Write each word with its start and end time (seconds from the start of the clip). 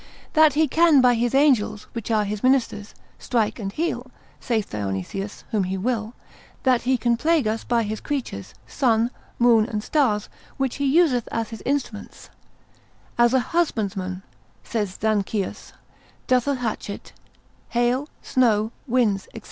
That 0.33 0.53
he 0.55 0.67
can 0.67 0.99
by 0.99 1.13
his 1.13 1.35
angels, 1.35 1.83
which 1.93 2.09
are 2.09 2.25
his 2.25 2.41
ministers, 2.41 2.95
strike 3.19 3.59
and 3.59 3.71
heal 3.71 4.09
(saith 4.39 4.71
Dionysius) 4.71 5.43
whom 5.51 5.65
he 5.65 5.77
will; 5.77 6.15
that 6.63 6.81
he 6.89 6.97
can 6.97 7.15
plague 7.15 7.45
us 7.47 7.63
by 7.63 7.83
his 7.83 7.99
creatures, 8.01 8.55
sun, 8.65 9.11
moon, 9.37 9.65
and 9.67 9.83
stars, 9.83 10.27
which 10.57 10.77
he 10.77 10.85
useth 10.87 11.29
as 11.31 11.49
his 11.51 11.61
instruments, 11.67 12.31
as 13.19 13.35
a 13.35 13.39
husbandman 13.53 14.23
(saith 14.63 14.99
Zanchius) 14.99 15.71
doth 16.25 16.47
a 16.47 16.55
hatchet: 16.55 17.13
hail, 17.69 18.09
snow, 18.23 18.71
winds, 18.87 19.27
&c. 19.35 19.39